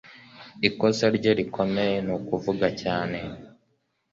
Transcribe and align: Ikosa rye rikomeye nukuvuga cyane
Ikosa 0.67 1.05
rye 1.15 1.31
rikomeye 1.39 1.97
nukuvuga 2.05 2.67
cyane 2.81 3.19